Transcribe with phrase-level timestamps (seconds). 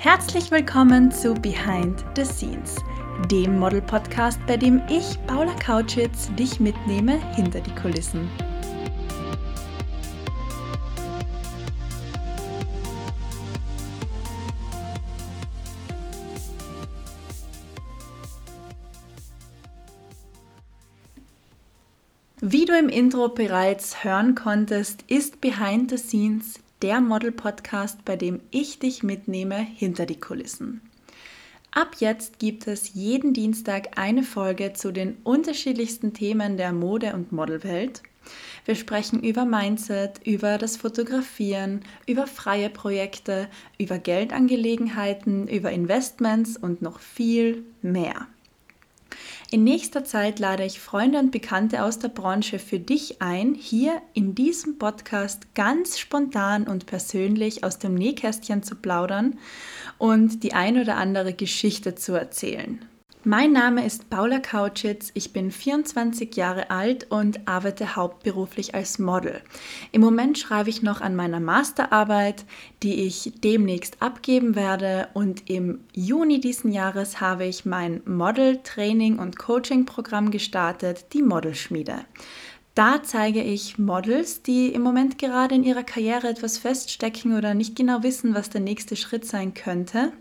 [0.00, 2.76] Herzlich willkommen zu Behind the Scenes,
[3.32, 8.30] dem Model-Podcast, bei dem ich, Paula Kautschitz, dich mitnehme hinter die Kulissen.
[22.40, 28.40] Wie du im Intro bereits hören konntest, ist Behind the Scenes der Model-Podcast, bei dem
[28.50, 30.80] ich dich mitnehme hinter die Kulissen.
[31.70, 37.30] Ab jetzt gibt es jeden Dienstag eine Folge zu den unterschiedlichsten Themen der Mode- und
[37.30, 38.02] Modelwelt.
[38.64, 46.82] Wir sprechen über Mindset, über das Fotografieren, über freie Projekte, über Geldangelegenheiten, über Investments und
[46.82, 48.26] noch viel mehr.
[49.50, 54.02] In nächster Zeit lade ich Freunde und Bekannte aus der Branche für dich ein, hier
[54.14, 59.38] in diesem Podcast ganz spontan und persönlich aus dem Nähkästchen zu plaudern
[59.96, 62.84] und die ein oder andere Geschichte zu erzählen.
[63.30, 69.42] Mein Name ist Paula Kautschitz, ich bin 24 Jahre alt und arbeite hauptberuflich als Model.
[69.92, 72.46] Im Moment schreibe ich noch an meiner Masterarbeit,
[72.82, 79.38] die ich demnächst abgeben werde und im Juni diesen Jahres habe ich mein Model-Training- und
[79.38, 81.96] Coaching-Programm gestartet, die Modelschmiede.
[82.74, 87.76] Da zeige ich Models, die im Moment gerade in ihrer Karriere etwas feststecken oder nicht
[87.76, 90.14] genau wissen, was der nächste Schritt sein könnte,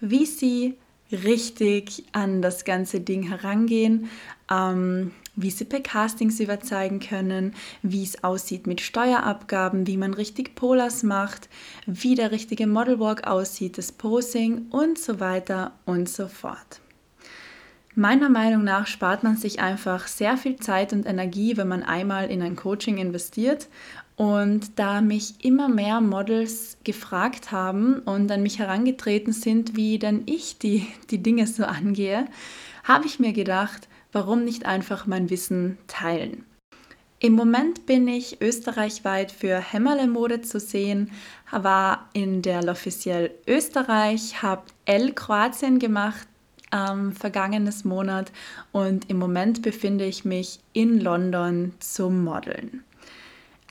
[0.00, 0.78] wie sie
[1.12, 4.08] richtig an das ganze Ding herangehen,
[4.50, 10.54] ähm, wie sie per Castings überzeugen können, wie es aussieht mit Steuerabgaben, wie man richtig
[10.54, 11.48] Polars macht,
[11.86, 16.80] wie der richtige Modelwalk aussieht, das Posing und so weiter und so fort.
[17.96, 22.30] Meiner Meinung nach spart man sich einfach sehr viel Zeit und Energie, wenn man einmal
[22.30, 23.68] in ein Coaching investiert
[24.20, 30.24] und da mich immer mehr Models gefragt haben und an mich herangetreten sind, wie denn
[30.26, 32.26] ich die, die Dinge so angehe,
[32.84, 36.44] habe ich mir gedacht, warum nicht einfach mein Wissen teilen.
[37.18, 41.10] Im Moment bin ich österreichweit für Hämmerle Mode zu sehen,
[41.50, 46.28] war in der L'Officiel Österreich, habe L Kroatien gemacht
[46.72, 48.32] ähm, vergangenes Monat
[48.70, 52.84] und im Moment befinde ich mich in London zum Modeln.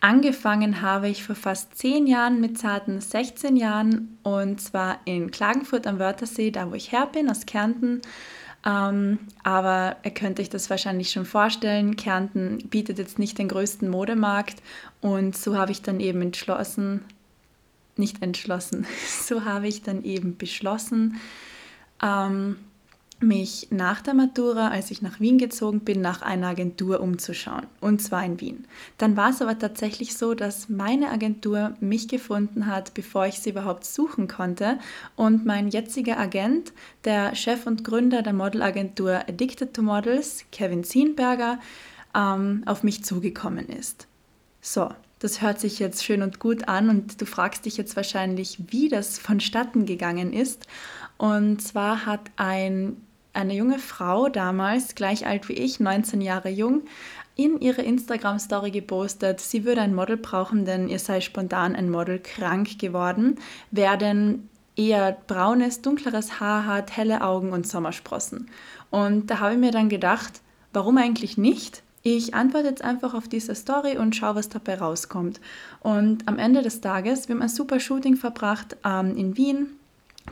[0.01, 5.87] Angefangen habe ich vor fast zehn Jahren mit zarten 16 Jahren und zwar in Klagenfurt
[5.87, 8.01] am Wörthersee, da wo ich her bin, aus Kärnten.
[8.65, 13.89] Ähm, aber ihr könnt euch das wahrscheinlich schon vorstellen, Kärnten bietet jetzt nicht den größten
[13.89, 14.61] Modemarkt
[15.01, 17.03] und so habe ich dann eben entschlossen,
[17.95, 18.85] nicht entschlossen,
[19.23, 21.19] so habe ich dann eben beschlossen,
[22.01, 22.57] ähm,
[23.21, 27.67] mich nach der Matura, als ich nach Wien gezogen bin, nach einer Agentur umzuschauen.
[27.81, 28.65] Und zwar in Wien.
[28.97, 33.49] Dann war es aber tatsächlich so, dass meine Agentur mich gefunden hat, bevor ich sie
[33.49, 34.79] überhaupt suchen konnte.
[35.15, 36.71] Und mein jetziger Agent,
[37.03, 41.59] der Chef und Gründer der Modelagentur Addicted to Models, Kevin Zienberger,
[42.15, 44.07] ähm, auf mich zugekommen ist.
[44.61, 48.59] So, das hört sich jetzt schön und gut an und du fragst dich jetzt wahrscheinlich,
[48.67, 50.67] wie das vonstatten gegangen ist.
[51.17, 52.95] Und zwar hat ein
[53.33, 56.83] eine junge Frau damals, gleich alt wie ich, 19 Jahre jung,
[57.35, 62.19] in ihre Instagram-Story gepostet, sie würde ein Model brauchen, denn ihr sei spontan ein Model
[62.19, 63.37] krank geworden,
[63.71, 68.49] wer denn eher braunes, dunkleres Haar hat, helle Augen und Sommersprossen.
[68.89, 70.41] Und da habe ich mir dann gedacht,
[70.73, 71.83] warum eigentlich nicht?
[72.01, 75.39] Ich antworte jetzt einfach auf diese Story und schaue, was dabei rauskommt.
[75.81, 79.78] Und am Ende des Tages, wir haben ein super Shooting verbracht ähm, in Wien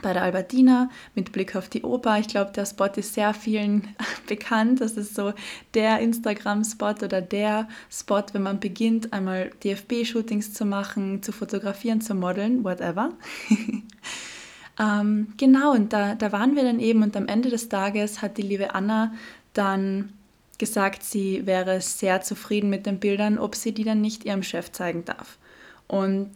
[0.02, 2.18] bei der Albertina mit Blick auf die Oper.
[2.18, 3.94] Ich glaube, der Spot ist sehr vielen
[4.26, 4.80] bekannt.
[4.80, 5.32] Das ist so
[5.74, 12.14] der Instagram-Spot oder der Spot, wenn man beginnt, einmal DFB-Shootings zu machen, zu fotografieren, zu
[12.14, 13.12] modeln, whatever.
[14.80, 18.38] ähm, genau, und da, da waren wir dann eben und am Ende des Tages hat
[18.38, 19.12] die liebe Anna
[19.52, 20.12] dann
[20.58, 24.72] gesagt, sie wäre sehr zufrieden mit den Bildern, ob sie die dann nicht ihrem Chef
[24.72, 25.38] zeigen darf.
[25.86, 26.30] Und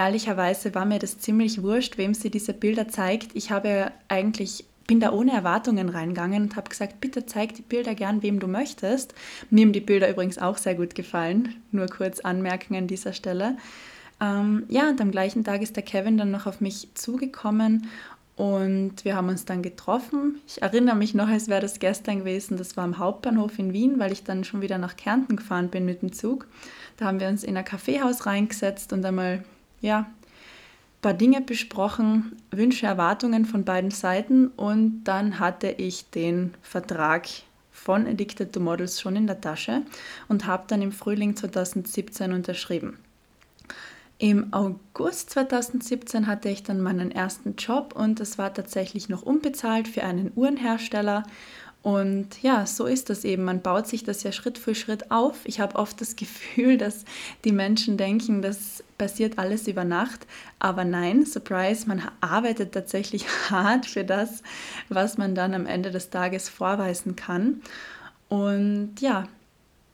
[0.00, 3.30] ehrlicherweise war mir das ziemlich wurscht, wem sie diese Bilder zeigt.
[3.34, 7.94] Ich habe eigentlich bin da ohne Erwartungen reingegangen und habe gesagt, bitte zeig die Bilder
[7.94, 9.14] gern, wem du möchtest.
[9.48, 11.54] Mir haben die Bilder übrigens auch sehr gut gefallen.
[11.70, 13.56] Nur kurz Anmerken an dieser Stelle.
[14.20, 17.86] Ähm, ja, und am gleichen Tag ist der Kevin dann noch auf mich zugekommen
[18.34, 20.40] und wir haben uns dann getroffen.
[20.46, 22.56] Ich erinnere mich noch, als wäre das gestern gewesen.
[22.56, 25.84] Das war am Hauptbahnhof in Wien, weil ich dann schon wieder nach Kärnten gefahren bin
[25.84, 26.48] mit dem Zug.
[26.96, 29.44] Da haben wir uns in ein Kaffeehaus reingesetzt und einmal
[29.80, 36.54] ja, ein paar Dinge besprochen, Wünsche, Erwartungen von beiden Seiten und dann hatte ich den
[36.62, 37.26] Vertrag
[37.72, 39.82] von Addicted to Models schon in der Tasche
[40.28, 42.98] und habe dann im Frühling 2017 unterschrieben.
[44.18, 49.88] Im August 2017 hatte ich dann meinen ersten Job und es war tatsächlich noch unbezahlt
[49.88, 51.22] für einen Uhrenhersteller.
[51.82, 53.44] Und ja, so ist das eben.
[53.44, 55.38] Man baut sich das ja Schritt für Schritt auf.
[55.44, 57.04] Ich habe oft das Gefühl, dass
[57.44, 60.26] die Menschen denken, das passiert alles über Nacht.
[60.58, 64.42] Aber nein, surprise, man arbeitet tatsächlich hart für das,
[64.88, 67.62] was man dann am Ende des Tages vorweisen kann.
[68.28, 69.26] Und ja,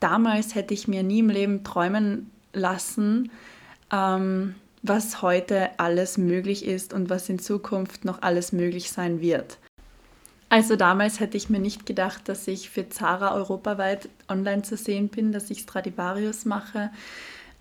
[0.00, 3.30] damals hätte ich mir nie im Leben träumen lassen,
[3.92, 9.58] ähm, was heute alles möglich ist und was in Zukunft noch alles möglich sein wird.
[10.56, 15.10] Also damals hätte ich mir nicht gedacht, dass ich für Zara europaweit online zu sehen
[15.10, 16.90] bin, dass ich Stradivarius mache,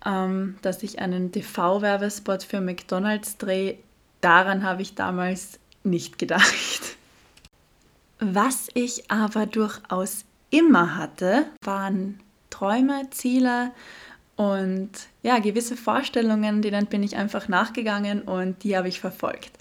[0.06, 3.76] ähm, dass ich einen TV-Werbespot für McDonald's drehe.
[4.22, 6.96] Daran habe ich damals nicht gedacht.
[8.18, 13.72] Was ich aber durchaus immer hatte, waren Träume, Ziele
[14.36, 14.90] und
[15.22, 19.52] ja, gewisse Vorstellungen, denen bin ich einfach nachgegangen und die habe ich verfolgt.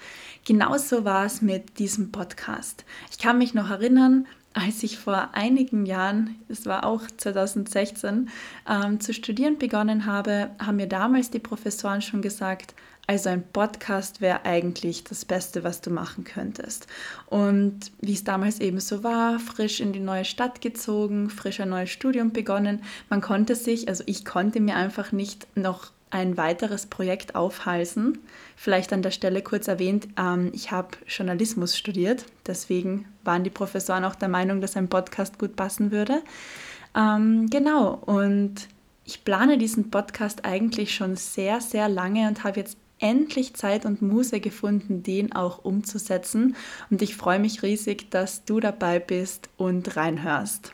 [0.47, 2.85] Genauso war es mit diesem Podcast.
[3.09, 8.29] Ich kann mich noch erinnern, als ich vor einigen Jahren, es war auch 2016,
[8.69, 12.75] ähm, zu studieren begonnen habe, haben mir damals die Professoren schon gesagt,
[13.07, 16.85] also ein Podcast wäre eigentlich das Beste, was du machen könntest.
[17.25, 21.69] Und wie es damals eben so war, frisch in die neue Stadt gezogen, frisch ein
[21.69, 26.85] neues Studium begonnen, man konnte sich, also ich konnte mir einfach nicht noch ein weiteres
[26.85, 28.19] Projekt aufhalsen.
[28.55, 34.05] Vielleicht an der Stelle kurz erwähnt, ähm, ich habe Journalismus studiert, deswegen waren die Professoren
[34.05, 36.21] auch der Meinung, dass ein Podcast gut passen würde.
[36.95, 38.67] Ähm, genau, und
[39.03, 44.01] ich plane diesen Podcast eigentlich schon sehr, sehr lange und habe jetzt endlich Zeit und
[44.01, 46.55] Muße gefunden, den auch umzusetzen.
[46.89, 50.71] Und ich freue mich riesig, dass du dabei bist und reinhörst.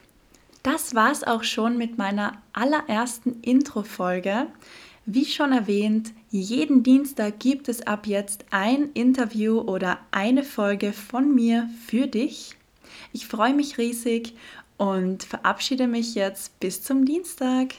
[0.64, 4.46] Das war's auch schon mit meiner allerersten Intro-Folge.
[5.06, 11.34] Wie schon erwähnt, jeden Dienstag gibt es ab jetzt ein Interview oder eine Folge von
[11.34, 12.56] mir für dich.
[13.12, 14.36] Ich freue mich riesig
[14.78, 17.74] und verabschiede mich jetzt bis zum Dienstag.